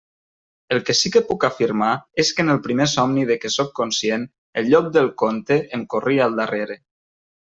[0.75, 1.89] El que sí que puc afirmar
[2.23, 4.25] és que en el primer somni de què sóc conscient,
[4.61, 6.81] el llop del conte em corria al darrere.